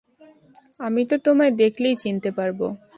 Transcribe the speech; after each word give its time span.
আমি 0.79 1.01
তো 1.09 1.15
তোমায় 1.25 1.53
দেখলেই 1.61 1.95
চিনতে 2.03 2.29
পারবো। 2.37 2.65